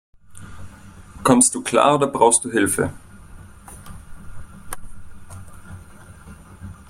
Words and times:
Kommst 1.23 1.53
du 1.53 1.61
klar, 1.61 1.93
oder 1.93 2.07
brauchst 2.07 2.43
du 2.43 2.49
Hilfe? 2.51 2.91